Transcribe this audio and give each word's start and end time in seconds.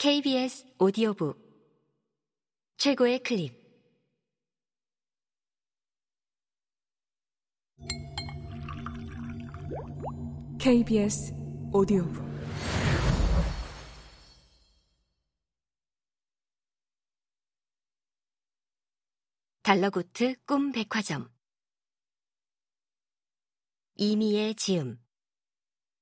KBS 0.00 0.64
오디오북. 0.78 1.36
최고의 2.76 3.20
클립. 3.24 3.52
KBS 10.60 11.34
오디오북. 11.72 12.22
달러고트 19.62 20.36
꿈 20.44 20.70
백화점. 20.70 21.28
이미의 23.96 24.54
지음. 24.54 25.04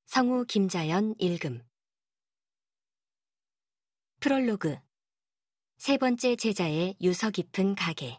성우 0.05 0.45
김자연 0.45 1.15
읽음 1.19 1.66
프롤로그. 4.27 4.77
세 5.79 5.99
번째 5.99 6.35
제자의 6.35 6.97
유서 7.01 7.31
깊은 7.31 7.77
가게. 7.77 8.19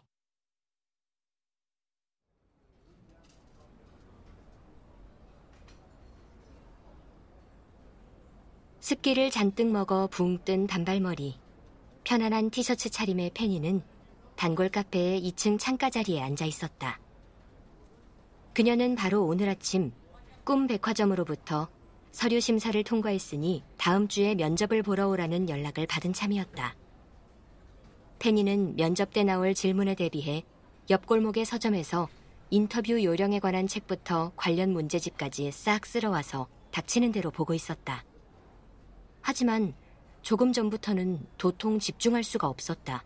습기를 8.80 9.30
잔뜩 9.30 9.66
먹어 9.70 10.06
붕 10.06 10.42
뜬 10.46 10.66
단발머리. 10.66 11.38
편안한 12.04 12.48
티셔츠 12.48 12.88
차림의 12.88 13.32
페니는 13.34 13.82
단골 14.34 14.70
카페의 14.70 15.20
2층 15.30 15.58
창가 15.58 15.90
자리에 15.90 16.22
앉아 16.22 16.46
있었다. 16.46 16.98
그녀는 18.54 18.94
바로 18.94 19.26
오늘 19.26 19.50
아침 19.50 19.92
꿈 20.44 20.66
백화점으로부터 20.68 21.68
서류 22.10 22.40
심사를 22.40 22.82
통과했으니 22.82 23.62
다음 23.76 24.08
주에 24.08 24.34
면접을 24.34 24.82
보러 24.82 25.08
오라는 25.08 25.48
연락을 25.48 25.86
받은 25.86 26.12
참이었다. 26.12 26.74
페니는 28.18 28.76
면접 28.76 29.12
때 29.12 29.22
나올 29.22 29.54
질문에 29.54 29.94
대비해 29.94 30.42
옆 30.90 31.06
골목의 31.06 31.44
서점에서 31.44 32.08
인터뷰 32.50 33.02
요령에 33.02 33.40
관한 33.40 33.66
책부터 33.66 34.32
관련 34.34 34.72
문제집까지 34.72 35.52
싹 35.52 35.86
쓸어와서 35.86 36.48
닥치는 36.70 37.12
대로 37.12 37.30
보고 37.30 37.54
있었다. 37.54 38.04
하지만 39.20 39.74
조금 40.22 40.52
전부터는 40.52 41.26
도통 41.36 41.78
집중할 41.78 42.24
수가 42.24 42.48
없었다. 42.48 43.04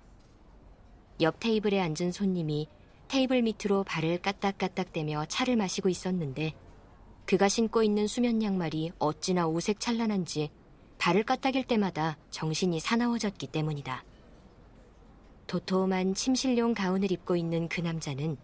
옆 1.21 1.41
테이블에 1.41 1.81
앉은 1.81 2.13
손님이 2.13 2.69
테이블 3.09 3.43
밑으로 3.43 3.85
발을 3.85 4.19
까딱까딱대며 4.19 5.27
차를 5.27 5.57
마시고 5.57 5.89
있었는데 5.89 6.55
그가 7.27 7.49
신고 7.49 7.83
있는 7.83 8.07
수면 8.07 8.43
양말이 8.43 8.93
어찌나 8.99 9.47
오색 9.47 9.81
찬란한지 9.81 10.51
발을 10.99 11.25
까딱일 11.25 11.65
때마다 11.65 12.17
정신이 12.31 12.81
사나워졌기 12.81 13.49
때문이다. 13.49 14.05
도톰한 15.47 16.15
침실용 16.15 16.75
가운을 16.75 17.11
입고 17.11 17.37
있는 17.37 17.69
그 17.69 17.81
남자는 17.81 18.37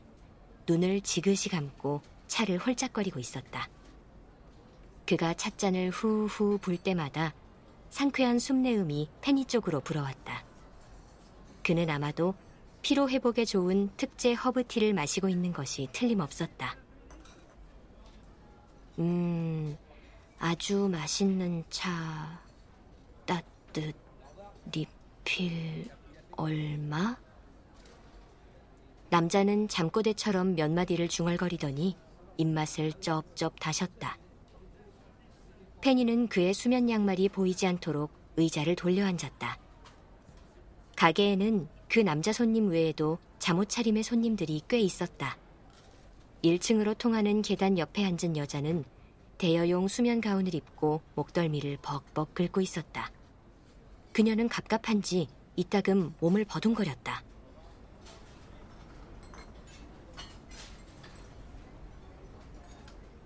눈을 0.67 1.01
지그시 1.01 1.49
감고 1.49 2.03
차를 2.27 2.59
홀짝거리고 2.59 3.19
있었다. 3.19 3.69
그가 5.07 5.35
찻잔을 5.35 5.91
후후 5.91 6.59
불 6.61 6.77
때마다 6.77 7.33
상쾌한 7.91 8.39
숨내음이 8.39 9.09
페니 9.23 9.47
쪽으로 9.47 9.81
불어왔다. 9.81 10.45
그는 11.63 11.89
아마도 11.89 12.35
피로 12.83 13.09
회복에 13.09 13.45
좋은 13.45 13.91
특제 13.97 14.35
허브티를 14.35 14.93
마시고 14.95 15.29
있는 15.29 15.53
것이 15.53 15.89
틀림없었다. 15.93 16.77
음, 18.99 19.77
아주 20.39 20.89
맛있는 20.89 21.65
차, 21.71 22.41
따뜻, 23.27 23.95
리필, 24.73 25.89
얼마? 26.37 27.17
남자는 29.11 29.69
잠꼬대처럼 29.69 30.55
몇 30.57 30.71
마디를 30.71 31.09
중얼거리더니 31.09 31.97
입맛을 32.37 32.93
쩝쩝 32.95 33.59
다셨다. 33.61 34.19
페니는 35.81 36.29
그의 36.29 36.53
수면 36.53 36.91
양말이 36.91 37.29
보이지 37.29 37.67
않도록 37.67 38.11
의자를 38.37 38.75
돌려 38.75 39.07
앉았다. 39.07 39.59
가게에는 40.97 41.69
그 41.89 42.01
남자 42.01 42.33
손님 42.33 42.69
외에도 42.69 43.19
잠옷 43.39 43.69
차림의 43.69 44.03
손님들이 44.03 44.61
꽤 44.69 44.81
있었다. 44.81 45.39
1층으로 46.45 46.97
통하는 46.97 47.43
계단 47.43 47.79
옆에 47.79 48.05
앉은 48.05 48.37
여자는 48.37 48.85
대여용 49.39 49.89
수면 49.89 50.21
가운을 50.21 50.55
입고 50.55 51.01
목덜미를 51.15 51.79
벅벅 51.83 52.35
긁고 52.35 52.61
있었다. 52.61 53.11
그녀는 54.13 54.49
갑갑한지 54.49 55.29
이따금 55.57 56.15
몸을 56.21 56.45
버둥거렸다. 56.45 57.23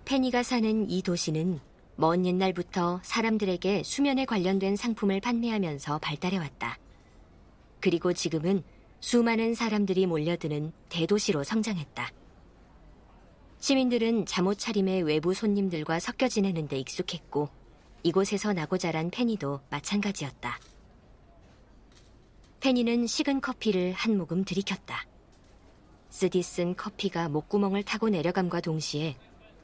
페니가 0.05 0.43
사는 0.43 0.89
이 0.89 1.01
도시는 1.01 1.59
먼 1.95 2.25
옛날부터 2.25 2.99
사람들에게 3.03 3.83
수면에 3.83 4.25
관련된 4.25 4.75
상품을 4.75 5.21
판매하면서 5.21 5.99
발달해왔다. 5.99 6.77
그리고 7.79 8.13
지금은 8.13 8.63
수많은 8.99 9.55
사람들이 9.55 10.05
몰려드는 10.05 10.71
대도시로 10.89 11.43
성장했다. 11.43 12.11
시민들은 13.63 14.25
잠옷 14.25 14.59
차림의 14.59 15.03
외부 15.03 15.33
손님들과 15.33 16.01
섞여 16.01 16.27
지내는 16.27 16.67
데 16.67 16.77
익숙했고 16.79 17.47
이곳에서 18.03 18.51
나고 18.51 18.77
자란 18.77 19.09
페니도 19.09 19.61
마찬가지였다. 19.69 20.59
페니는 22.59 23.07
식은 23.07 23.39
커피를 23.39 23.93
한 23.93 24.17
모금 24.17 24.43
들이켰다. 24.43 25.05
쓰디 26.09 26.43
쓴 26.43 26.75
커피가 26.75 27.29
목구멍을 27.29 27.83
타고 27.83 28.09
내려감과 28.09 28.59
동시에 28.59 29.15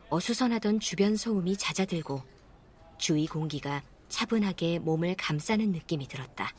어수선하던 0.09 0.79
주변 0.79 1.17
소음이 1.17 1.57
잦아들고 1.57 2.21
주위 2.97 3.27
공기가 3.27 3.83
차분하게 4.07 4.79
몸을 4.79 5.15
감싸는 5.17 5.73
느낌이 5.73 6.07
들었다. 6.07 6.53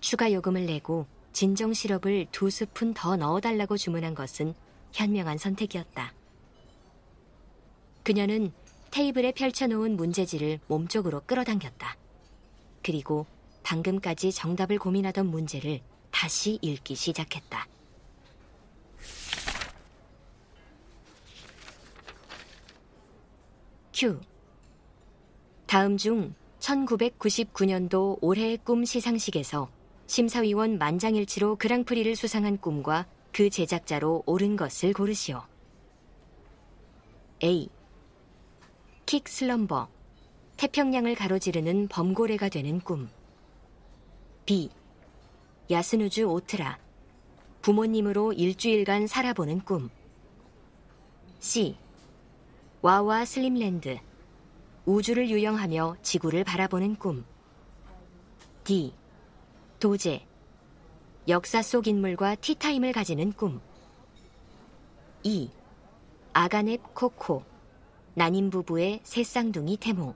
추가 0.00 0.32
요금을 0.32 0.66
내고 0.66 1.06
진정 1.32 1.72
시럽을 1.72 2.26
두 2.32 2.50
스푼 2.50 2.94
더 2.94 3.14
넣어달라고 3.14 3.76
주문한 3.76 4.16
것은 4.16 4.56
현명한 4.94 5.38
선택이었다. 5.38 6.14
그녀는 8.02 8.52
테이블에 8.90 9.32
펼쳐놓은 9.32 9.96
문제지를 9.96 10.60
몸쪽으로 10.68 11.22
끌어당겼다. 11.26 11.96
그리고 12.82 13.26
방금까지 13.64 14.30
정답을 14.30 14.78
고민하던 14.78 15.26
문제를 15.26 15.80
다시 16.10 16.58
읽기 16.62 16.94
시작했다. 16.94 17.66
큐. 23.92 24.20
다음 25.66 25.96
중 25.96 26.34
1999년도 26.60 28.18
올해의 28.20 28.58
꿈 28.58 28.84
시상식에서 28.84 29.68
심사위원 30.06 30.78
만장일치로 30.78 31.56
그랑프리를 31.56 32.14
수상한 32.14 32.58
꿈과 32.58 33.06
그 33.34 33.50
제작자로 33.50 34.22
옳은 34.26 34.54
것을 34.54 34.92
고르시오. 34.92 35.42
A. 37.42 37.68
킥 39.06 39.28
슬럼버. 39.28 39.88
태평양을 40.56 41.16
가로지르는 41.16 41.88
범고래가 41.88 42.48
되는 42.48 42.78
꿈. 42.78 43.10
B. 44.46 44.70
야스누즈 45.68 46.20
오트라. 46.20 46.78
부모님으로 47.60 48.34
일주일간 48.34 49.08
살아보는 49.08 49.64
꿈. 49.64 49.90
C. 51.40 51.76
와와 52.82 53.24
슬립랜드. 53.24 53.98
우주를 54.86 55.28
유영하며 55.28 55.96
지구를 56.02 56.44
바라보는 56.44 56.94
꿈. 57.00 57.24
D. 58.62 58.94
도제. 59.80 60.24
역사 61.26 61.62
속 61.62 61.86
인물과 61.86 62.34
티타임을 62.34 62.92
가지는 62.92 63.32
꿈. 63.32 63.62
2. 65.22 65.48
아가넵 66.34 66.82
코코. 66.92 67.42
난임 68.12 68.50
부부의 68.50 69.00
새 69.04 69.24
쌍둥이 69.24 69.78
태몽. 69.78 70.14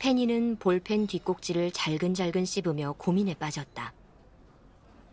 페니는 0.00 0.56
볼펜 0.56 1.06
뒷꼭지를 1.06 1.70
잘근잘근 1.70 2.44
씹으며 2.44 2.96
고민에 2.98 3.34
빠졌다. 3.34 3.92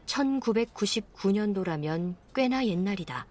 1999년도라면 0.07 2.16
꽤나 2.33 2.66
옛날이다. 2.66 3.27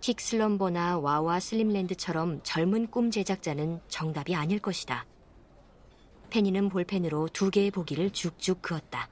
킥슬럼버나 0.00 1.00
와와 1.00 1.40
슬림랜드처럼 1.40 2.38
젊은 2.44 2.88
꿈 2.88 3.10
제작자는 3.10 3.80
정답이 3.88 4.36
아닐 4.36 4.60
것이다. 4.60 5.06
페니는 6.32 6.70
볼펜으로 6.70 7.28
두 7.34 7.50
개의 7.50 7.70
보기를 7.70 8.08
쭉쭉 8.10 8.62
그었다. 8.62 9.10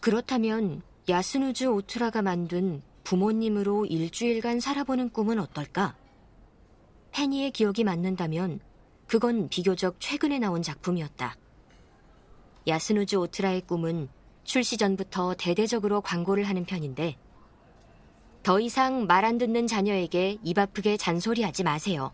그렇다면 0.00 0.82
야스누즈 1.08 1.64
오트라가 1.64 2.20
만든 2.20 2.82
부모님으로 3.02 3.86
일주일간 3.86 4.60
살아보는 4.60 5.08
꿈은 5.08 5.38
어떨까? 5.38 5.96
페니의 7.12 7.50
기억이 7.52 7.82
맞는다면 7.82 8.60
그건 9.06 9.48
비교적 9.48 9.96
최근에 10.00 10.38
나온 10.38 10.60
작품이었다. 10.60 11.34
야스누즈 12.66 13.16
오트라의 13.16 13.62
꿈은 13.62 14.08
출시 14.44 14.76
전부터 14.76 15.34
대대적으로 15.38 16.02
광고를 16.02 16.44
하는 16.44 16.66
편인데 16.66 17.16
더 18.42 18.60
이상 18.60 19.06
말 19.06 19.24
안 19.24 19.38
듣는 19.38 19.66
자녀에게 19.66 20.38
입 20.44 20.58
아프게 20.58 20.98
잔소리하지 20.98 21.64
마세요. 21.64 22.12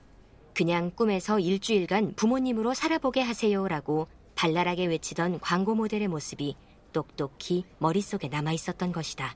그냥 0.55 0.91
꿈에서 0.95 1.39
일주일간 1.39 2.15
부모님으로 2.15 2.75
살아보게 2.75 3.21
하세요라고 3.23 4.09
발랄하게 4.35 4.87
외치던 4.87 5.41
광고 5.41 5.75
모델의 5.75 6.09
모습이 6.09 6.57
똑똑히 6.93 7.65
머릿속에 7.79 8.29
남아 8.29 8.53
있었던 8.53 8.93
것이다. 8.93 9.35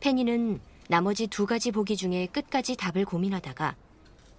페니는 0.00 0.60
나머지 0.88 1.26
두 1.26 1.44
가지 1.44 1.72
보기 1.72 1.96
중에 1.96 2.26
끝까지 2.26 2.76
답을 2.76 3.04
고민하다가 3.04 3.76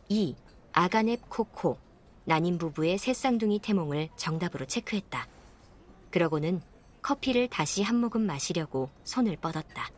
이 0.08 0.36
아가넵 0.72 1.22
코코 1.30 1.78
난임 2.26 2.58
부부의 2.58 2.98
새 2.98 3.14
쌍둥이 3.14 3.60
태몽을 3.60 4.10
정답으로 4.16 4.66
체크했다. 4.66 5.28
그러고는 6.12 6.62
커피를 7.02 7.48
다시 7.50 7.82
한 7.82 7.98
모금 7.98 8.22
마시려고 8.22 8.90
손을 9.04 9.36
뻗었다. 9.38 9.90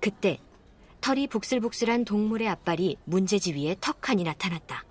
그때 0.00 0.38
털이 1.04 1.26
북슬북슬한 1.26 2.06
동물의 2.06 2.48
앞발이 2.48 2.96
문제지 3.04 3.52
위에 3.52 3.76
턱하니 3.78 4.24
나타났다. 4.24 4.86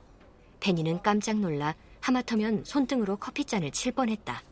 페니는 0.59 1.01
깜짝 1.01 1.39
놀라 1.39 1.73
하마터면 2.01 2.65
손등으로 2.65 3.15
커피잔을 3.15 3.71
칠 3.71 3.91
뻔했다. 3.93 4.43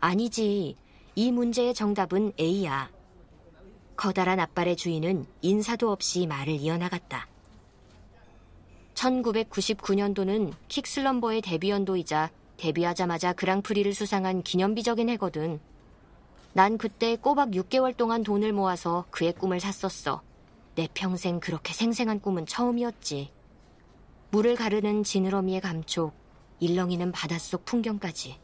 아니지. 0.00 0.76
이 1.14 1.30
문제의 1.30 1.74
정답은 1.74 2.32
A야. 2.40 2.90
커다란 3.96 4.40
앞발의 4.40 4.74
주인은 4.74 5.26
인사도 5.42 5.92
없이 5.92 6.26
말을 6.26 6.54
이어나갔다. 6.54 7.28
1999년도는 8.94 10.54
킥슬럼버의 10.66 11.40
데뷔 11.40 11.70
연도이자 11.70 12.32
데뷔하자마자 12.56 13.32
그랑프리를 13.32 13.94
수상한 13.94 14.42
기념비적인 14.42 15.08
해거든. 15.10 15.60
난 16.56 16.78
그때 16.78 17.16
꼬박 17.16 17.50
6개월 17.50 17.94
동안 17.94 18.22
돈을 18.22 18.54
모아서 18.54 19.04
그의 19.10 19.34
꿈을 19.34 19.60
샀었어. 19.60 20.22
내 20.74 20.88
평생 20.94 21.38
그렇게 21.38 21.74
생생한 21.74 22.18
꿈은 22.18 22.46
처음이었지. 22.46 23.30
물을 24.30 24.56
가르는 24.56 25.04
지느러미의 25.04 25.60
감촉, 25.60 26.14
일렁이는 26.60 27.12
바닷속 27.12 27.66
풍경까지. 27.66 28.38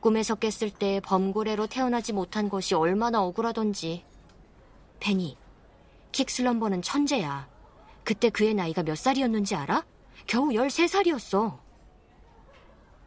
꿈에서 0.00 0.34
깼을 0.34 0.72
때 0.78 1.00
범고래로 1.02 1.68
태어나지 1.68 2.12
못한 2.12 2.50
것이 2.50 2.74
얼마나 2.74 3.22
억울하던지. 3.22 4.04
페니, 5.00 5.38
킥슬럼버는 6.12 6.82
천재야. 6.82 7.48
그때 8.04 8.28
그의 8.28 8.52
나이가 8.52 8.82
몇 8.82 8.98
살이었는지 8.98 9.54
알아? 9.54 9.86
겨우 10.26 10.50
13살이었어. 10.50 11.58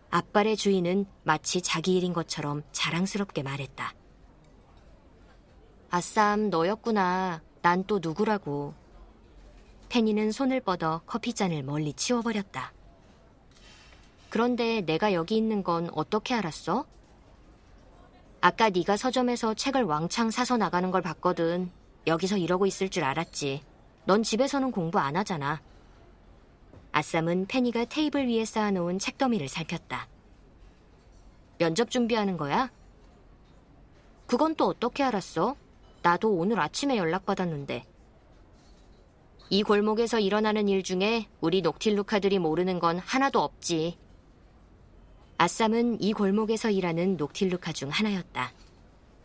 앞발의 0.09 0.57
주인은 0.57 1.05
마치 1.21 1.61
자기 1.61 1.95
일인 1.95 2.11
것처럼 2.11 2.63
자랑스럽게 2.71 3.43
말했다. 3.43 3.93
아쌈, 5.95 6.49
너였구나. 6.49 7.41
난 7.61 7.85
또 7.87 7.99
누구라고. 8.01 8.73
페니는 9.87 10.33
손을 10.33 10.59
뻗어 10.59 10.99
커피잔을 11.05 11.63
멀리 11.63 11.93
치워버렸다. 11.93 12.73
그런데 14.29 14.81
내가 14.81 15.13
여기 15.13 15.37
있는 15.37 15.63
건 15.63 15.89
어떻게 15.93 16.33
알았어? 16.33 16.85
아까 18.41 18.69
네가 18.69 18.97
서점에서 18.97 19.53
책을 19.53 19.83
왕창 19.83 20.31
사서 20.31 20.57
나가는 20.57 20.91
걸 20.91 21.01
봤거든. 21.01 21.71
여기서 22.07 22.35
이러고 22.35 22.65
있을 22.65 22.89
줄 22.89 23.05
알았지. 23.05 23.63
넌 24.03 24.21
집에서는 24.21 24.71
공부 24.71 24.99
안 24.99 25.15
하잖아. 25.15 25.61
아쌈은 26.91 27.45
페니가 27.47 27.85
테이블 27.85 28.27
위에 28.27 28.43
쌓아놓은 28.43 28.99
책더미를 28.99 29.47
살폈다. 29.47 30.09
면접 31.57 31.89
준비하는 31.89 32.35
거야? 32.35 32.69
그건 34.27 34.55
또 34.55 34.65
어떻게 34.67 35.01
알았어? 35.01 35.55
나도 36.05 36.35
오늘 36.35 36.59
아침에 36.59 36.97
연락받았는데. 36.97 37.83
이 39.49 39.63
골목에서 39.63 40.19
일어나는 40.19 40.69
일 40.69 40.83
중에 40.83 41.25
우리 41.41 41.63
녹틸루카들이 41.63 42.37
모르는 42.37 42.77
건 42.77 42.99
하나도 42.99 43.41
없지. 43.41 43.97
아쌈은 45.39 45.99
이 46.03 46.13
골목에서 46.13 46.69
일하는 46.69 47.17
녹틸루카 47.17 47.73
중 47.73 47.89
하나였다. 47.89 48.53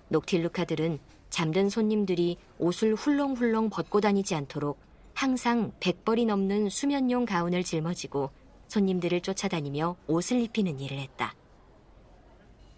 녹틸루카들은 0.09 1.00
잠든 1.29 1.69
손님들이 1.69 2.38
옷을 2.59 2.94
훌렁훌렁 2.94 3.69
벗고 3.69 4.00
다니지 4.00 4.35
않도록 4.35 4.81
항상 5.12 5.73
100벌이 5.81 6.25
넘는 6.25 6.71
수면용 6.71 7.27
가운을 7.27 7.62
짊어지고 7.62 8.31
손님들을 8.69 9.21
쫓아다니며 9.21 9.97
옷을 10.06 10.41
입히는 10.41 10.81
일을 10.81 10.99
했다. 10.99 11.35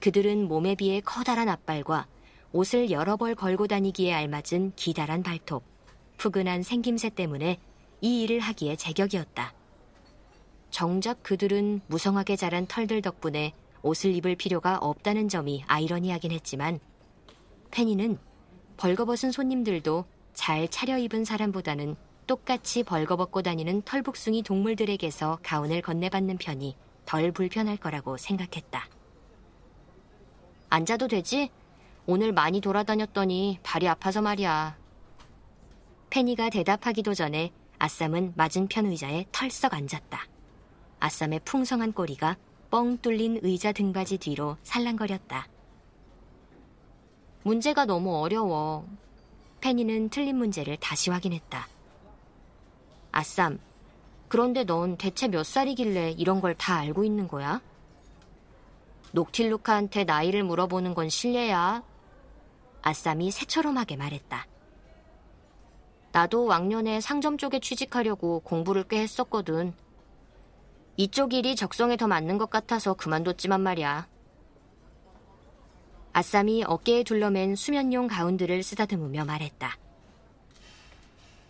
그들은 0.00 0.48
몸에 0.48 0.74
비해 0.74 1.00
커다란 1.00 1.48
앞발과 1.48 2.08
옷을 2.52 2.90
여러 2.90 3.16
벌 3.16 3.34
걸고 3.34 3.66
다니기에 3.66 4.12
알맞은 4.12 4.72
기다란 4.76 5.22
발톱, 5.22 5.62
푸근한 6.18 6.62
생김새 6.62 7.10
때문에 7.10 7.58
이 8.00 8.22
일을 8.22 8.40
하기에 8.40 8.76
제격이었다. 8.76 9.54
정작 10.70 11.22
그들은 11.22 11.80
무성하게 11.86 12.36
자란 12.36 12.66
털들 12.66 13.02
덕분에 13.02 13.52
옷을 13.82 14.14
입을 14.14 14.36
필요가 14.36 14.76
없다는 14.78 15.28
점이 15.28 15.64
아이러니하긴 15.66 16.30
했지만 16.32 16.78
페니는 17.70 18.18
벌거벗은 18.76 19.32
손님들도 19.32 20.04
잘 20.34 20.68
차려입은 20.68 21.24
사람보다는 21.24 21.96
똑같이 22.26 22.82
벌거벗고 22.82 23.42
다니는 23.42 23.82
털북숭이 23.82 24.42
동물들에게서 24.42 25.40
가운을 25.42 25.82
건네받는 25.82 26.38
편이 26.38 26.76
덜 27.04 27.32
불편할 27.32 27.76
거라고 27.76 28.16
생각했다. 28.16 28.88
앉아도 30.70 31.08
되지? 31.08 31.50
오늘 32.06 32.32
많이 32.32 32.60
돌아다녔더니 32.60 33.58
발이 33.62 33.88
아파서 33.88 34.20
말이야. 34.22 34.76
페니가 36.10 36.50
대답하기도 36.50 37.14
전에 37.14 37.52
아쌈은 37.78 38.34
맞은편 38.36 38.86
의자에 38.86 39.26
털썩 39.32 39.74
앉았다. 39.74 40.26
아쌈의 41.00 41.40
풍성한 41.44 41.92
꼬리가 41.92 42.36
뻥 42.70 42.98
뚫린 42.98 43.40
의자 43.42 43.72
등받이 43.72 44.18
뒤로 44.18 44.56
살랑거렸다. 44.62 45.46
문제가 47.44 47.84
너무 47.84 48.16
어려워. 48.20 48.86
페니는 49.60 50.10
틀린 50.10 50.36
문제를 50.36 50.76
다시 50.78 51.10
확인했다. 51.10 51.68
아쌈, 53.12 53.58
그런데 54.28 54.64
넌 54.64 54.96
대체 54.96 55.28
몇 55.28 55.44
살이길래 55.44 56.12
이런 56.12 56.40
걸 56.40 56.54
다 56.54 56.76
알고 56.76 57.04
있는 57.04 57.28
거야? 57.28 57.60
녹틸루카한테 59.12 60.04
나이를 60.04 60.42
물어보는 60.42 60.94
건 60.94 61.08
실례야. 61.08 61.82
아쌈이 62.82 63.30
새처럼하게 63.30 63.96
말했다. 63.96 64.46
나도 66.12 66.44
왕년에 66.44 67.00
상점 67.00 67.38
쪽에 67.38 67.58
취직하려고 67.58 68.40
공부를 68.40 68.84
꽤 68.88 69.00
했었거든. 69.00 69.72
이쪽 70.96 71.32
일이 71.32 71.56
적성에 71.56 71.96
더 71.96 72.06
맞는 72.06 72.36
것 72.36 72.50
같아서 72.50 72.94
그만뒀지만 72.94 73.62
말이야. 73.62 74.06
아쌈이 76.12 76.64
어깨에 76.66 77.04
둘러맨 77.04 77.56
수면용 77.56 78.08
가운들을 78.08 78.62
쓰다듬으며 78.62 79.24
말했다. 79.24 79.78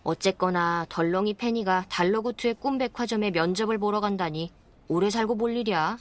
어쨌거나 0.05 0.87
덜렁이 0.89 1.35
페니가 1.35 1.87
달러구트의 1.89 2.55
꿈 2.55 2.79
백화점에 2.79 3.31
면접을 3.31 3.79
보러 3.79 4.01
간다니 4.01 4.53
오래 4.87 5.11
살고 5.11 5.37
볼 5.37 5.57
일이야. 5.57 5.99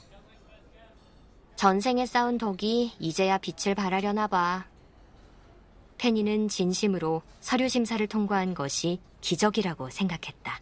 전생에 1.55 2.05
쌓은 2.05 2.37
덕이 2.37 2.93
이제야 2.99 3.37
빛을 3.37 3.75
발하려나 3.75 4.27
봐. 4.27 4.70
페니는 6.01 6.47
진심으로 6.47 7.21
서류 7.41 7.69
심사를 7.69 8.05
통과한 8.07 8.55
것이 8.55 8.99
기적이라고 9.21 9.91
생각했다. 9.91 10.59